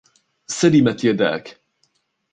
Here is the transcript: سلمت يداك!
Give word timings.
سلمت 0.47 1.03
يداك! 1.03 1.59